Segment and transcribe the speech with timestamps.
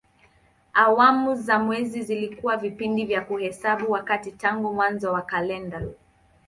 [0.73, 5.81] Awamu za mwezi zilikuwa vipindi vya kuhesabu wakati tangu mwanzo wa kalenda.